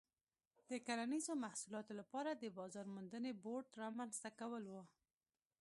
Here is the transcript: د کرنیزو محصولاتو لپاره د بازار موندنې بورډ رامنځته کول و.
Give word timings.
د 0.69 0.71
کرنیزو 0.87 1.33
محصولاتو 1.43 1.91
لپاره 2.01 2.29
د 2.35 2.43
بازار 2.57 2.85
موندنې 2.95 3.31
بورډ 3.43 3.67
رامنځته 3.83 4.29
کول 4.39 4.63
و. 4.69 4.75